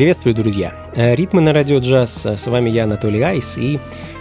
[0.00, 0.72] Приветствую, друзья!
[0.94, 2.24] Э, ритмы на радио джаз.
[2.24, 3.78] С вами я, Анатолий Айс, и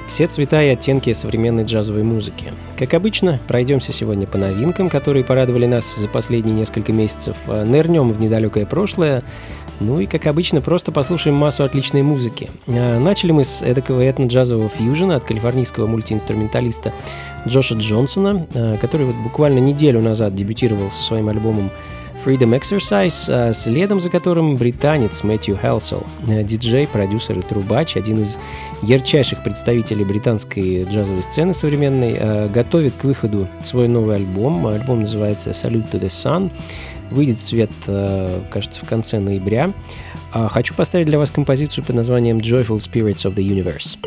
[0.09, 2.51] все цвета и оттенки современной джазовой музыки.
[2.77, 7.37] Как обычно, пройдемся сегодня по новинкам, которые порадовали нас за последние несколько месяцев.
[7.47, 9.23] Э, нырнем в недалекое прошлое.
[9.79, 12.51] Ну и, как обычно, просто послушаем массу отличной музыки.
[12.67, 16.91] Э, начали мы с эдакого этно-джазового фьюжена от калифорнийского мультиинструменталиста
[17.47, 18.47] Джоша Джонсона,
[18.81, 21.71] который вот буквально неделю назад дебютировал со своим альбомом
[22.25, 28.23] Freedom Exercise, а следом за которым британец Мэтью Хелсел, э, диджей, продюсер и трубач, один
[28.23, 28.37] из
[28.81, 34.67] ярчайших представителей британской джазовой сцены современной, э, готовит к выходу свой новый альбом.
[34.67, 36.51] Альбом называется Salute to the Sun.
[37.09, 39.71] Выйдет свет, э, кажется, в конце ноября.
[40.31, 43.97] А хочу поставить для вас композицию под названием Joyful Spirits of the Universe.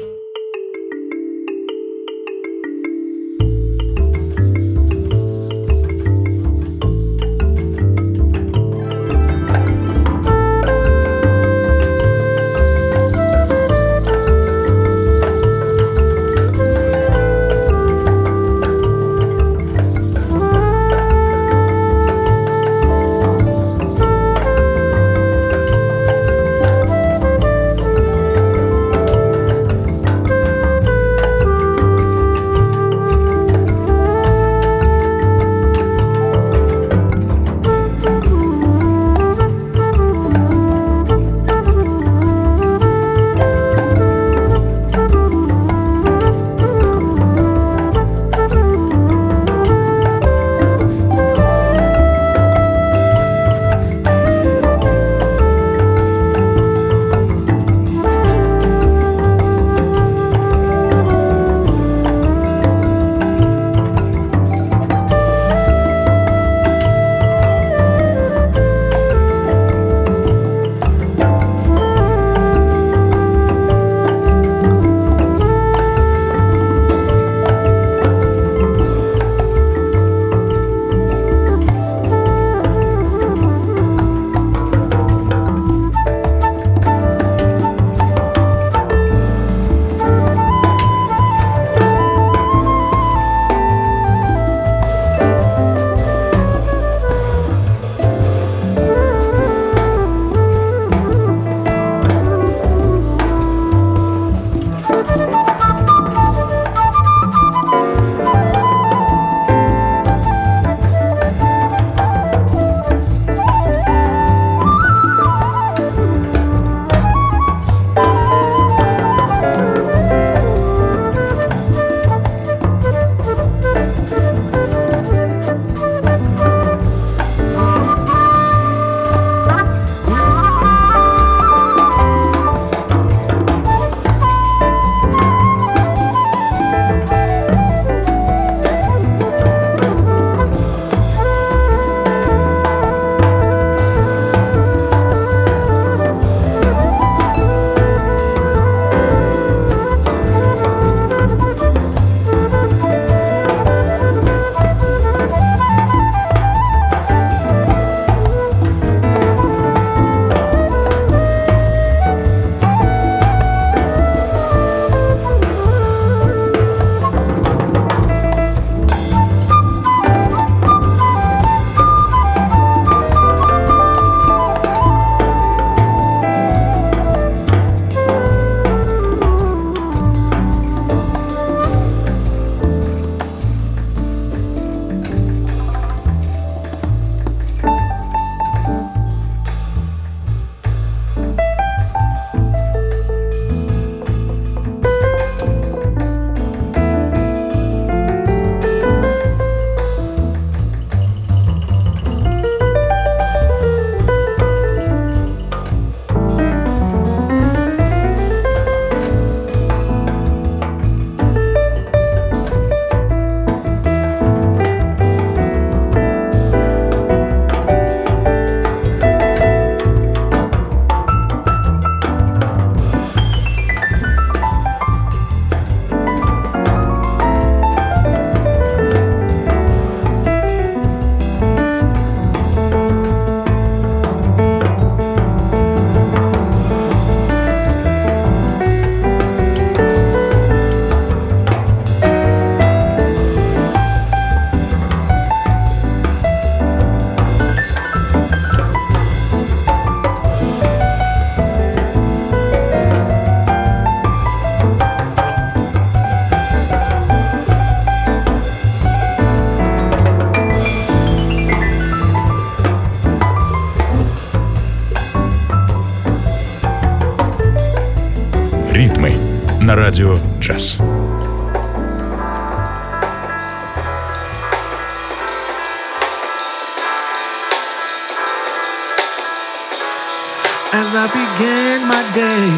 [280.75, 282.49] As I began my day,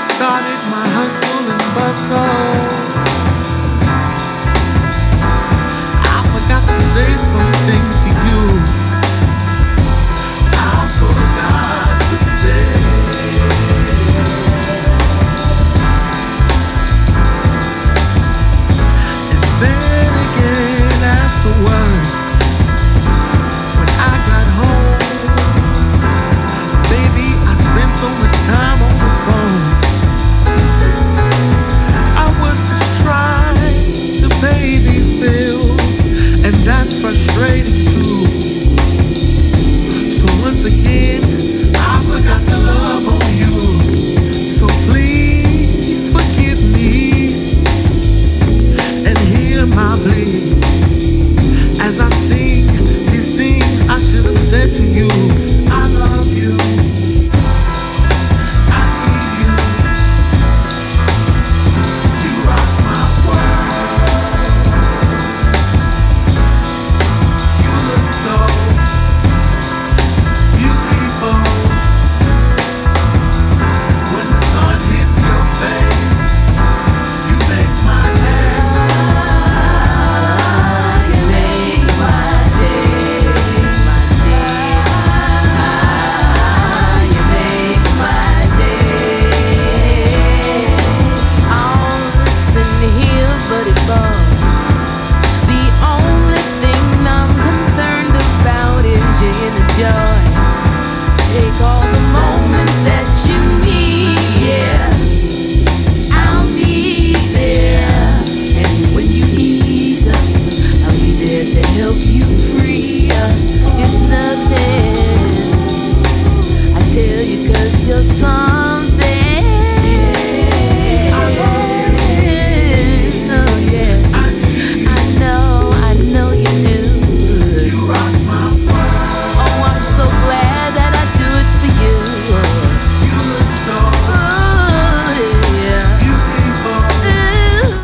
[0.00, 2.92] started my hustle and bustle.
[6.00, 7.52] I forgot to say some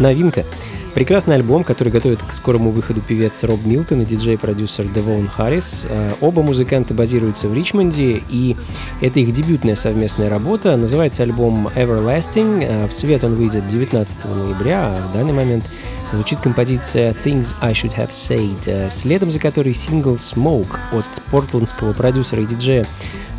[0.08, 0.46] Новинка.
[0.94, 5.84] Прекрасный альбом, который готовит к скорому выходу певец Роб Милтон и диджей-продюсер Девон Харрис.
[5.86, 8.56] Э, Оба музыканта базируются в Ричмонде, и
[9.02, 10.76] это их дебютная совместная работа.
[10.78, 12.64] Называется альбом Everlasting.
[12.66, 15.64] Э, В свет он выйдет 19 ноября, а в данный момент
[16.10, 21.92] звучит композиция Things I Should Have Said, э, следом за которой сингл Smoke от портландского
[21.92, 22.86] продюсера и диджея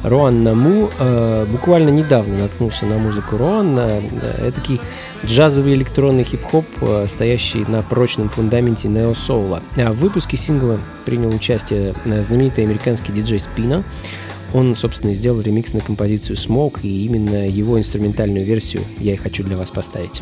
[0.03, 3.77] Роан Наму э, буквально недавно наткнулся на музыку Роан.
[3.77, 4.01] Э,
[4.47, 4.79] этакий
[5.25, 9.61] джазовый электронный хип-хоп, э, стоящий на прочном фундаменте нео-соула.
[9.77, 13.83] А в выпуске сингла принял участие э, знаменитый американский диджей Спина.
[14.53, 19.43] Он, собственно, сделал ремикс на композицию Smoke, и именно его инструментальную версию я и хочу
[19.43, 20.21] для вас поставить.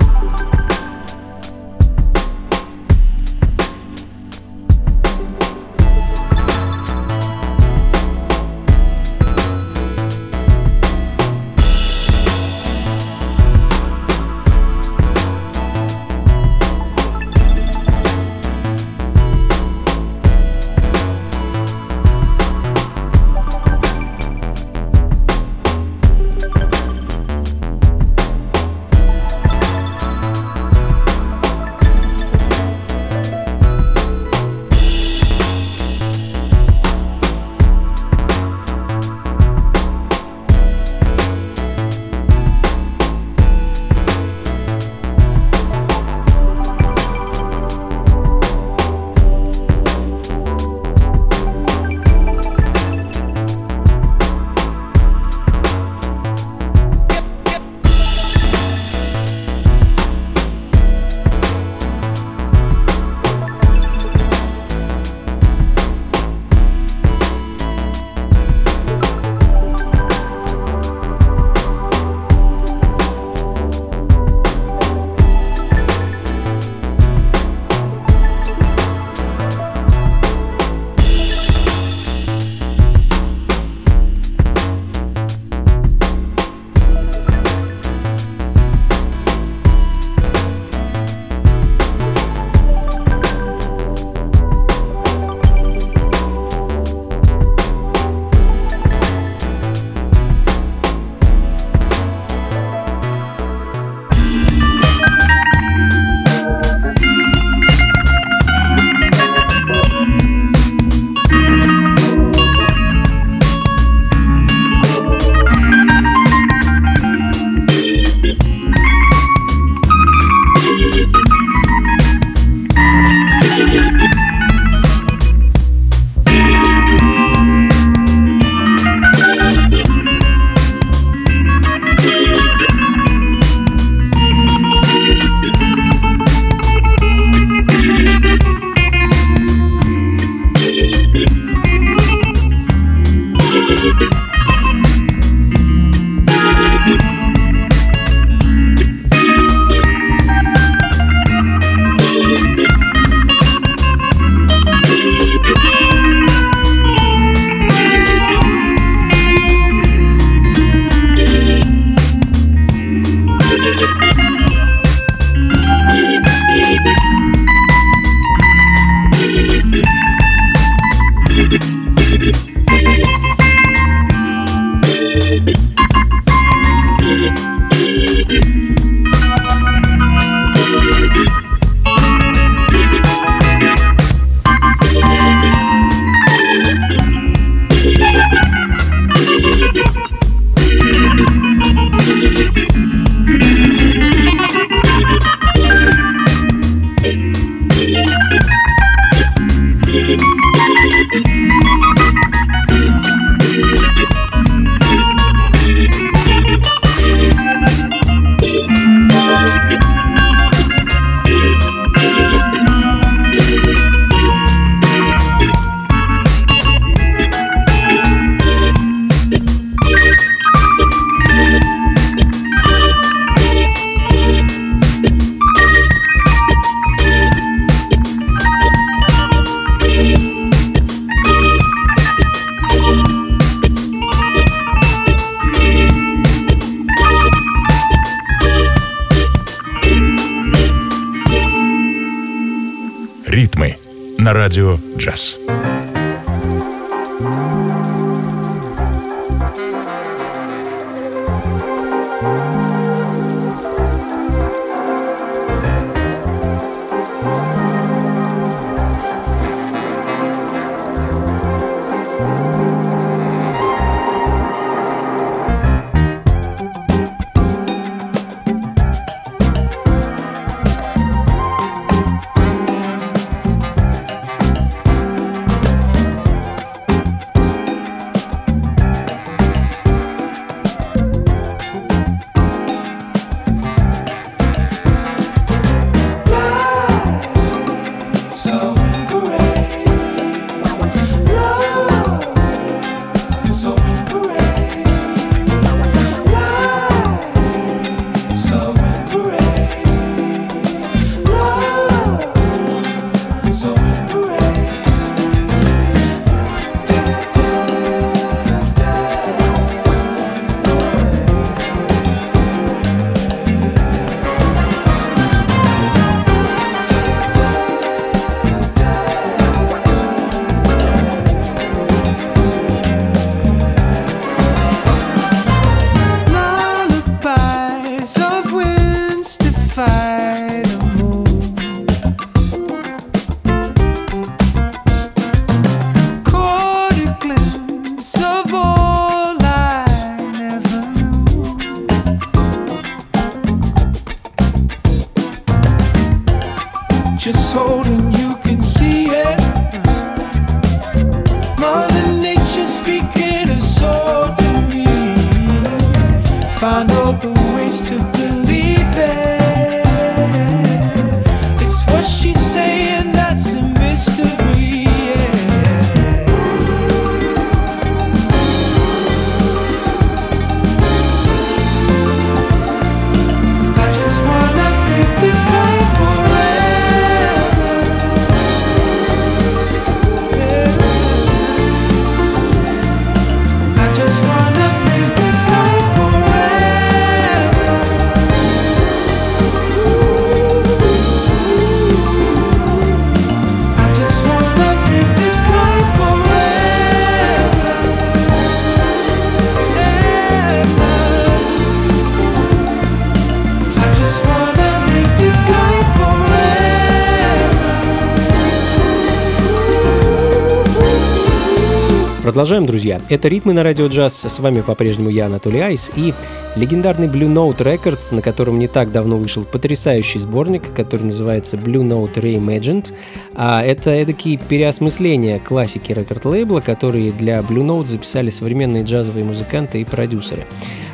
[412.41, 412.99] Продолжаем, друзья.
[413.07, 414.25] Это «Ритмы на радио джаз».
[414.25, 416.11] С вами по-прежнему я, Анатолий Айс, и
[416.55, 421.83] легендарный Blue Note Records, на котором не так давно вышел потрясающий сборник, который называется Blue
[421.83, 422.95] Note Reimagined.
[423.35, 429.85] А это эдакие переосмысления классики рекорд-лейбла, которые для Blue Note записали современные джазовые музыканты и
[429.85, 430.47] продюсеры.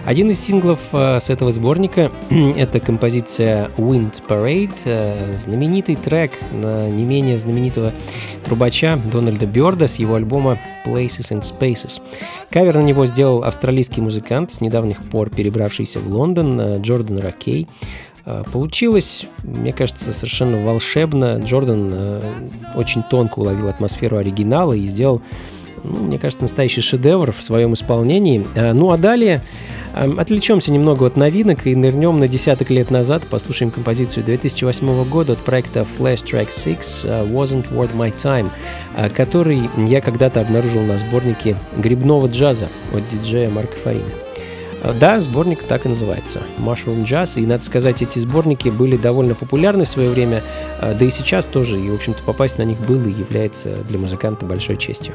[0.08, 6.90] Один из синглов э, с этого сборника— это композиция Wind Parade, э, знаменитый трек на
[6.90, 7.92] не менее знаменитого
[8.46, 12.02] трубача Дональда Бёрда с его альбома Places and Spaces.
[12.50, 17.68] Кавер на него сделал австралийский музыкант, с недавних пор перебравшийся в Лондон, э, Джордан Ракей.
[18.52, 21.42] Получилось, мне кажется, совершенно волшебно.
[21.46, 22.22] Джордан
[22.76, 25.22] очень тонко уловил атмосферу оригинала и сделал,
[25.84, 28.46] ну, мне кажется, настоящий шедевр в своем исполнении.
[28.56, 29.44] Э, Ну а далее
[29.94, 35.40] отвлечемся немного от новинок и нырнем на десяток лет назад, послушаем композицию 2008 года от
[35.40, 38.50] проекта Flash Track 6 э, Wasn't Worth My Time,
[38.96, 44.27] э, который я когда-то обнаружил на сборнике грибного джаза от диджея Марка Фарина.
[44.88, 46.42] Э, Да, сборник так и называется.
[46.58, 47.40] Mushroom Jazz.
[47.42, 50.42] И, надо сказать, эти сборники были довольно популярны в свое время,
[50.82, 51.80] э, да и сейчас тоже.
[51.80, 55.14] И, в общем-то, попасть на них было и является для музыканта большой честью.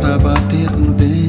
[0.00, 1.23] para bater um dente.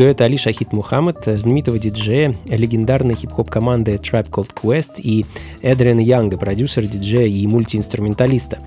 [0.00, 5.26] Дуэта Али Шахид Мухаммад, знаменитого диджея, легендарной хип-хоп команды Tribe Called Quest и
[5.62, 8.58] Эдриана Янга, продюсера, диджея и мультиинструменталиста.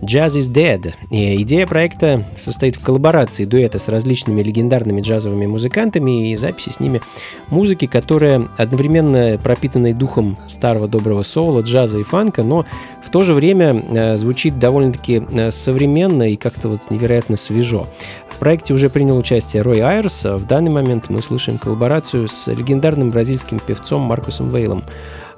[0.00, 0.92] Jazz is Dead.
[1.10, 6.80] И идея проекта состоит в коллаборации дуэта с различными легендарными джазовыми музыкантами и записи с
[6.80, 7.00] ними
[7.48, 12.66] музыки, которая одновременно пропитанной духом старого доброго соула, джаза и фанка, но
[13.02, 17.88] в то же время э, звучит довольно-таки э, современно и как-то вот невероятно свежо.
[18.36, 20.26] В проекте уже принял участие Рой Айрс.
[20.26, 24.84] а В данный момент мы слушаем коллаборацию с легендарным бразильским певцом Маркусом Вейлом.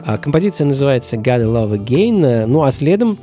[0.00, 2.46] А Композиция называется God Love Again.
[2.46, 3.18] Ну а следом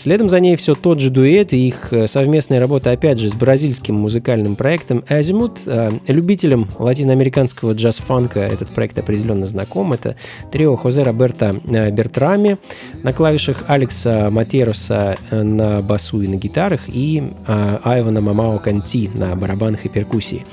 [0.00, 3.34] Следом за ней все тот же дуэт и их э, совместная работа, опять же, с
[3.34, 5.58] бразильским музыкальным проектом Azimut.
[5.66, 9.92] Э, Любителям латиноамериканского джаз-фанка этот проект определенно знаком.
[9.92, 10.16] Это
[10.50, 12.56] трио Хозе Роберта э, Бертрами
[13.02, 19.10] на клавишах, Алекса Матероса э, на басу и на гитарах и э, Айвана Мамао Канти
[19.12, 20.46] на барабанах и перкуссии.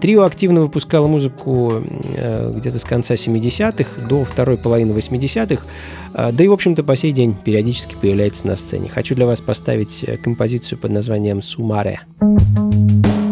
[0.00, 1.72] Трио активно выпускало музыку
[2.54, 5.68] где-то с конца 70-х до второй половины 80-х, э,
[6.14, 8.88] да и, в общем-то, по сей день периодически появляется на сцене.
[8.88, 12.00] Хочу для вас поставить э, композицию под названием «Сумаре».
[12.20, 13.31] We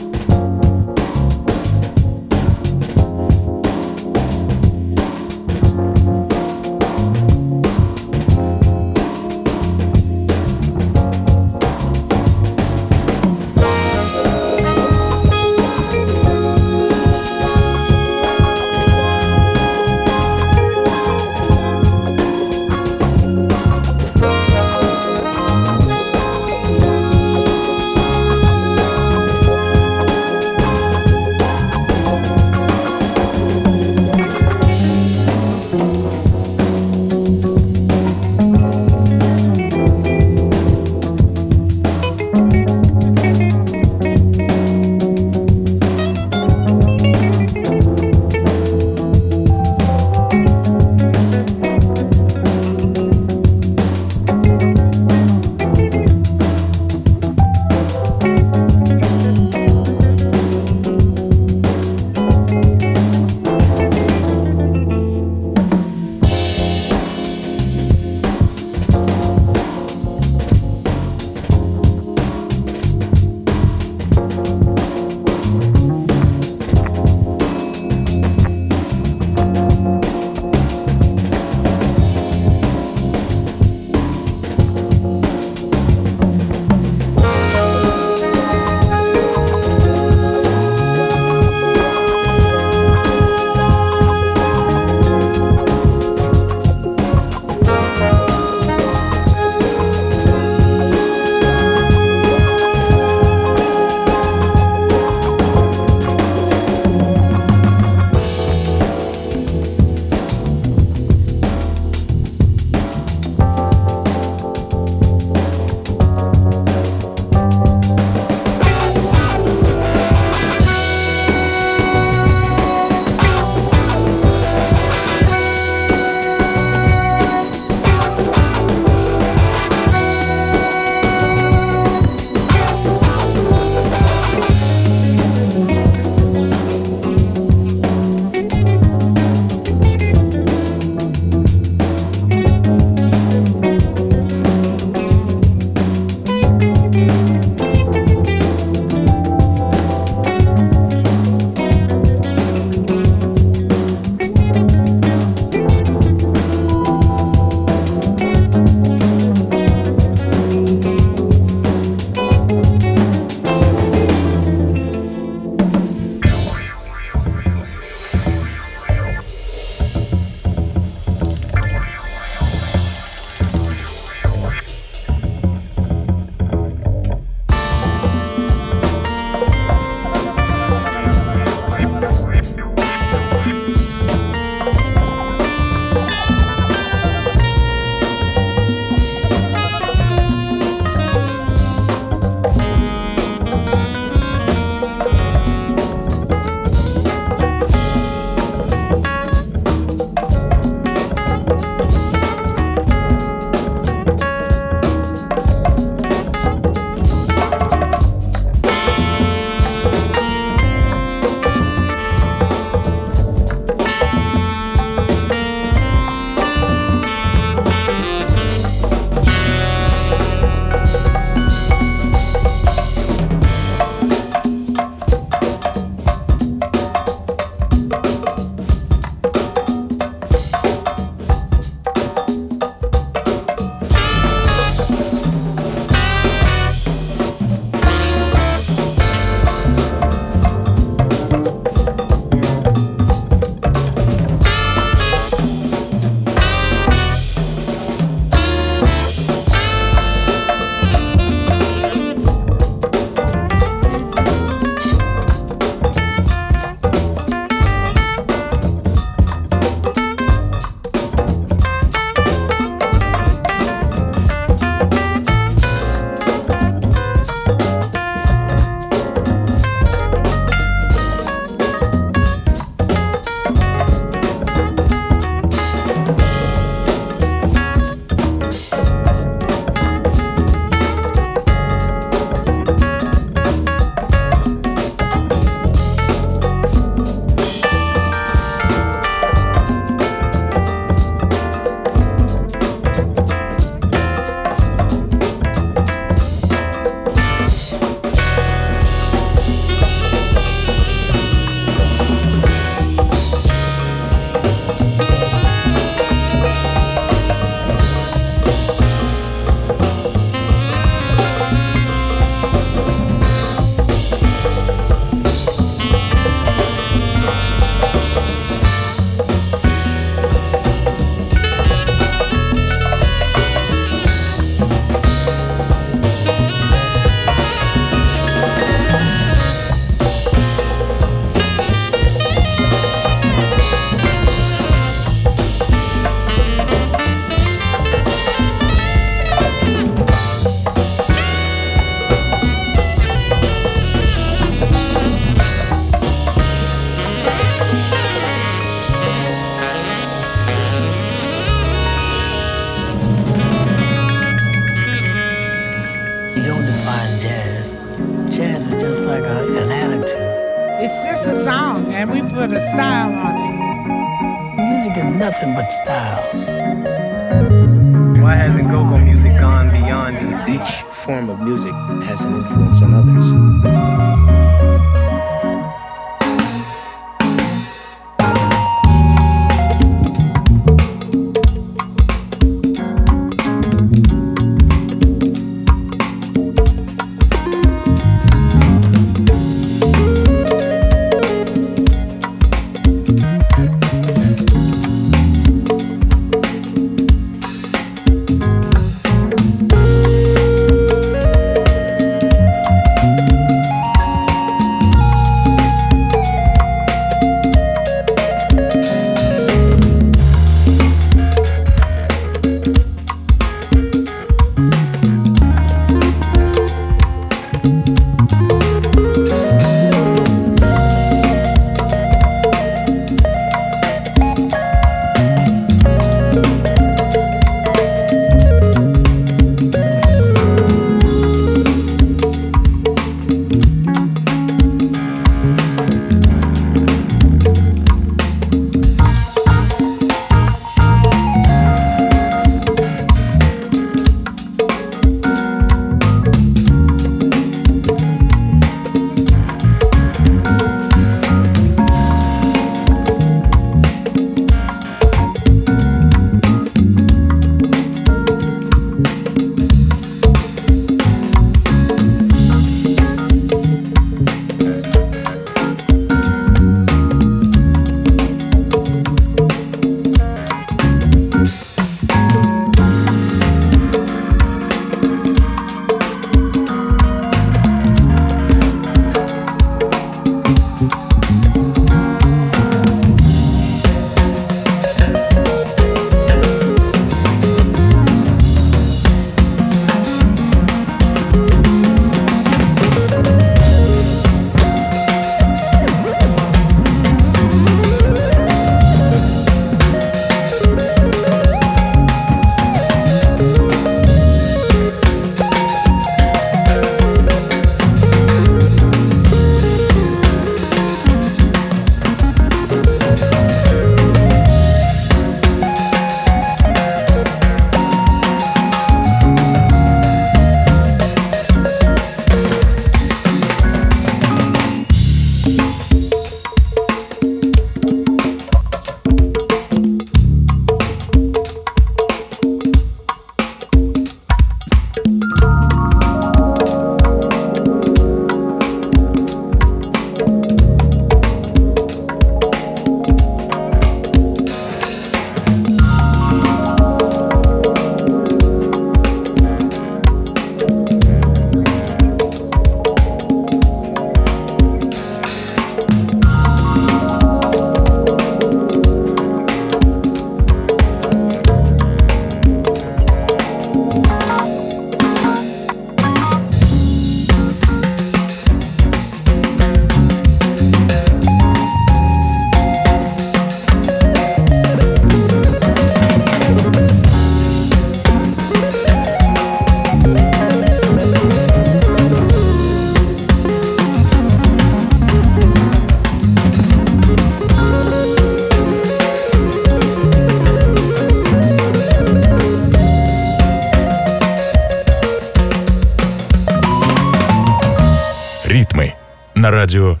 [599.61, 600.00] на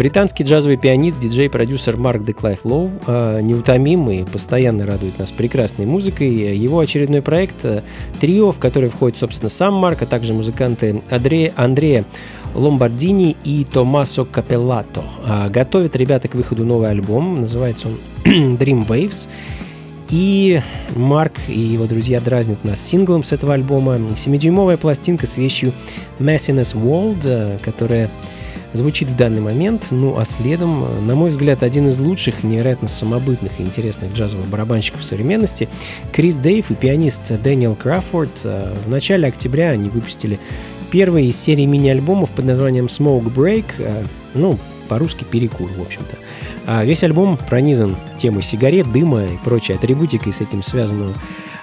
[0.00, 6.56] Британский джазовый пианист, диджей-продюсер Марк Деклайф Лоу э, неутомим постоянно радует нас прекрасной музыкой.
[6.56, 7.82] Его очередной проект э,
[8.18, 12.06] «Трио», в который входит, собственно, сам Марк, а также музыканты Андрея, Андрея
[12.54, 15.04] Ломбардини и Томасо Капеллато.
[15.26, 17.98] А, готовят ребята к выходу новый альбом, называется он
[18.56, 19.28] Dream Waves.
[20.08, 20.62] И
[20.96, 23.96] Марк и его друзья дразнят нас синглом с этого альбома.
[23.96, 25.74] 7-дюймовая пластинка с вещью
[26.18, 28.08] Messiness World, э, которая
[28.72, 29.88] звучит в данный момент.
[29.90, 34.46] Ну а следом, э, на мой взгляд, один из лучших, невероятно самобытных и интересных джазовых
[34.48, 35.68] барабанщиков современности,
[36.12, 38.32] Крис Дейв и пианист Дэниел Краффорд.
[38.44, 40.38] Э, В начале октября они выпустили
[40.90, 44.04] первый из серии мини-альбомов под названием Smoke Break, э,
[44.34, 44.58] ну,
[44.88, 46.16] по-русски перекур, в общем-то.
[46.66, 51.14] А весь альбом пронизан темой сигарет, дыма и прочей атрибутикой с этим связанного.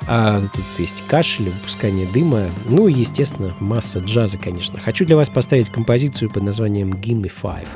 [0.07, 4.79] А, тут есть кашель, выпускание дыма, ну и, естественно, масса джаза, конечно.
[4.79, 7.67] Хочу для вас поставить композицию под названием Gimme Five.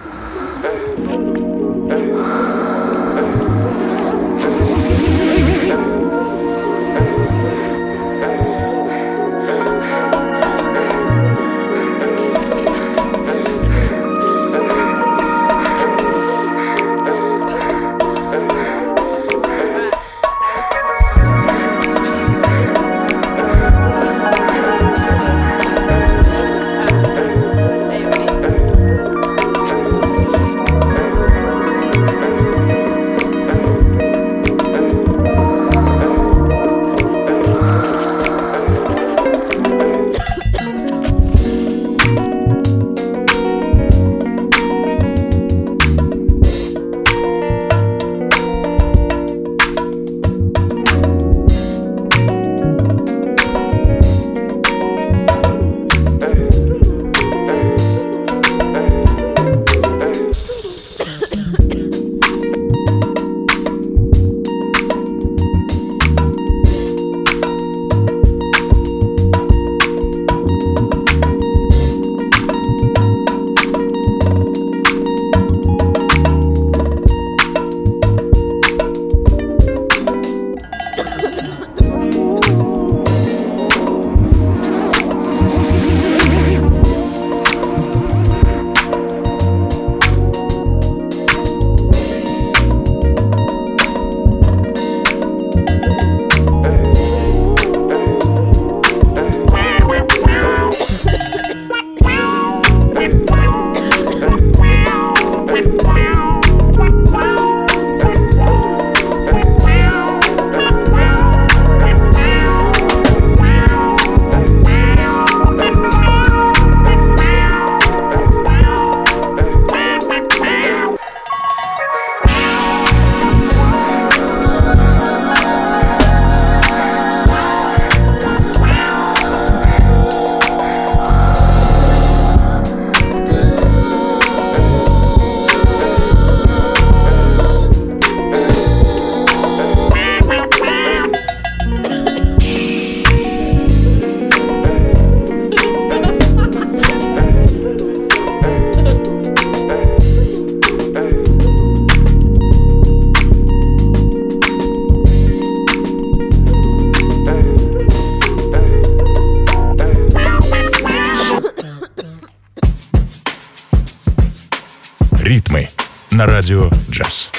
[165.51, 165.67] Ритмы
[166.11, 167.29] на радио джаз.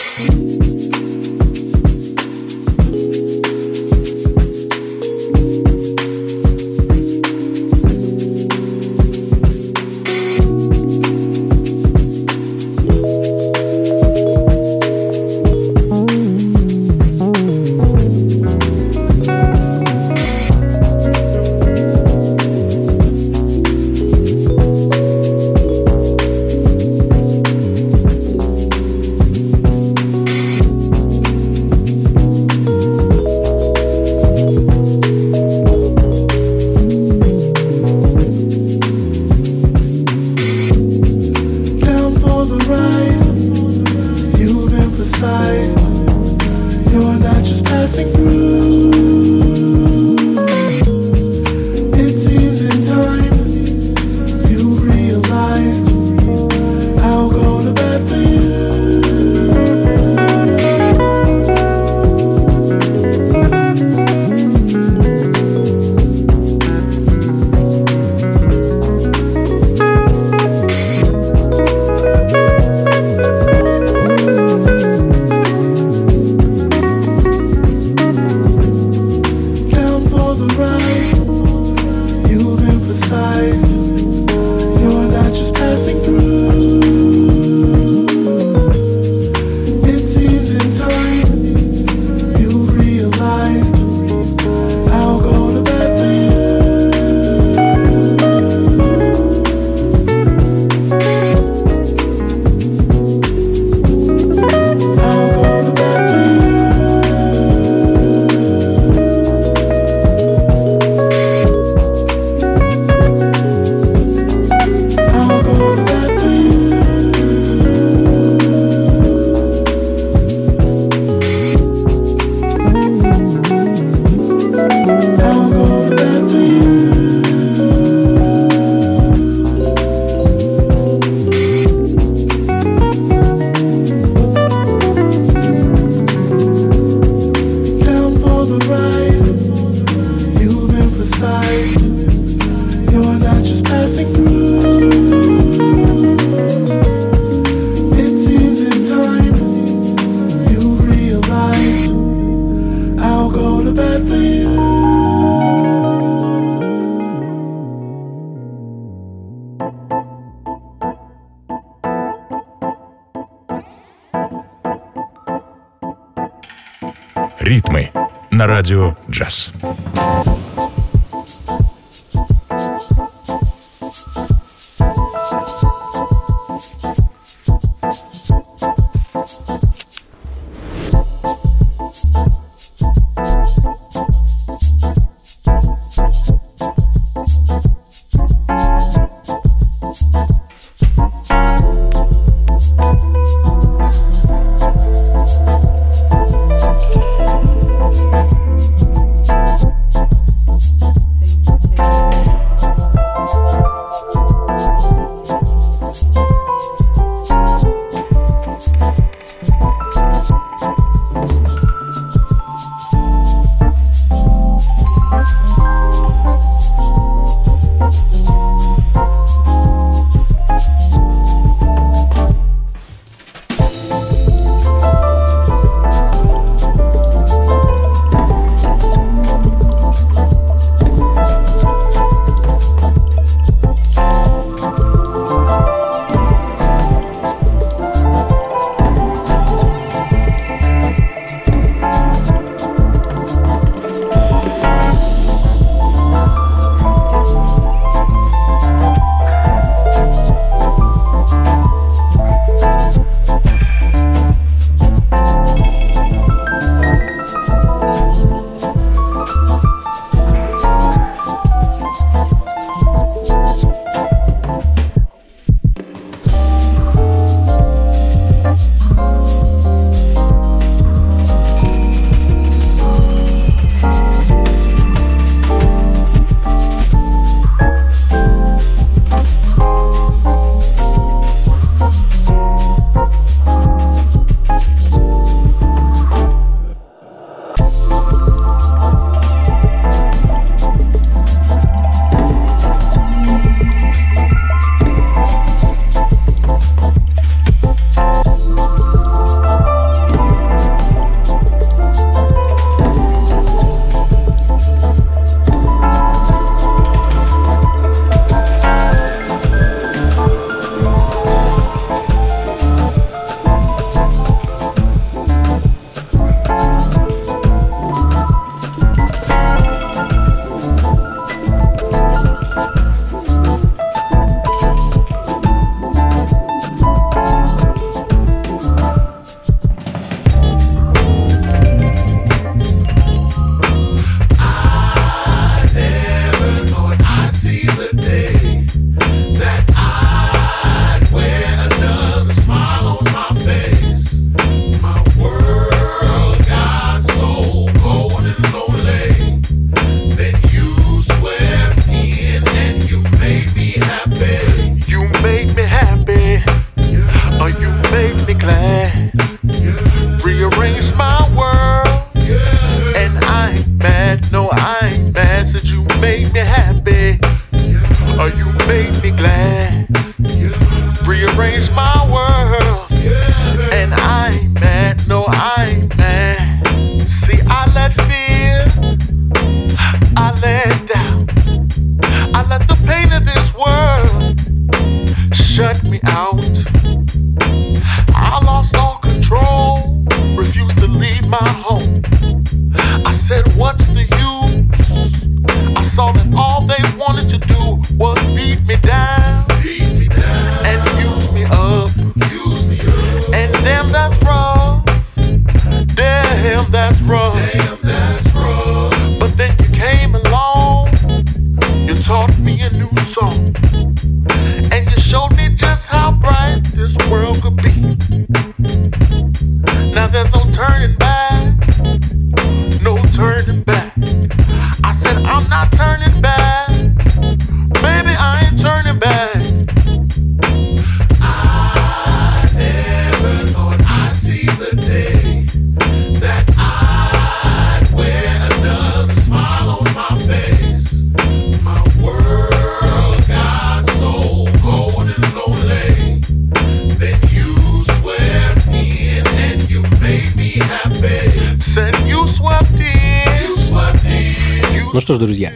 [454.92, 455.52] Ну что ж, друзья,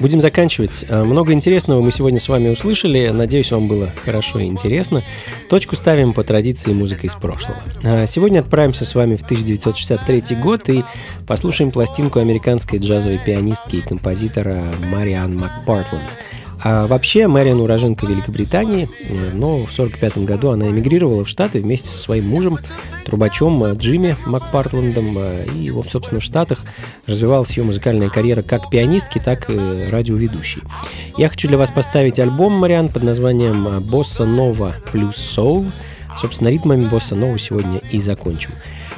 [0.00, 0.86] будем заканчивать.
[0.88, 3.10] Э, много интересного мы сегодня с вами услышали.
[3.10, 5.02] Надеюсь, вам было хорошо и интересно.
[5.50, 7.58] Точку ставим по традиции музыка из прошлого.
[7.82, 10.84] Э, сегодня отправимся с вами в 1963 год и
[11.26, 16.08] послушаем пластинку американской джазовой пианистки и композитора Мариан МакПартленд.
[16.60, 21.88] А вообще Мэриан уроженка Великобритании, э, но в 1945 году она эмигрировала в Штаты вместе
[21.88, 22.58] со своим мужем,
[23.04, 26.64] трубачом э, Джимми Макпартлендом, э, и, вот, собственно, в Штатах
[27.06, 30.62] развивалась ее музыкальная карьера как пианистки, так и радиоведущей.
[31.16, 35.70] Я хочу для вас поставить альбом Мариан под названием «Босса Нова плюс Soul».
[36.18, 38.50] Собственно, ритмами босса Нова сегодня и закончим.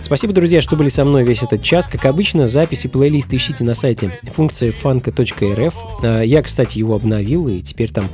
[0.03, 1.87] Спасибо, друзья, что были со мной весь этот час.
[1.87, 5.75] Как обычно, записи плейлиста ищите на сайте функции фанка.рф.
[6.03, 8.09] А, Я, кстати, его обновил, и теперь там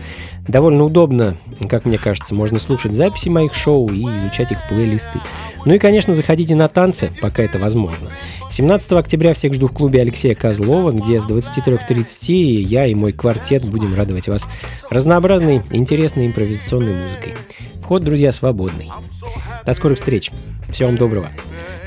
[0.47, 1.37] довольно удобно,
[1.68, 5.20] как мне кажется, можно слушать записи моих шоу и изучать их плейлисты.
[5.64, 8.11] Ну и, конечно, заходите на танцы, пока это возможно.
[8.51, 13.64] 17 октября всех жду в клубе Алексея Козлова, где с 23.30 я и мой квартет
[13.64, 14.47] будем радовать вас
[14.91, 17.34] разнообразной, интересной импровизационной музыкой.
[17.87, 18.91] Вход, друзья, свободный.
[19.64, 20.32] До скорых встреч.
[20.70, 21.30] Всего вам доброго.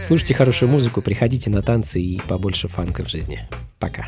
[0.02, 3.46] Слушайте хорошую музыку, приходите на танцы и побольше фанка в жизни.
[3.80, 4.08] Пока.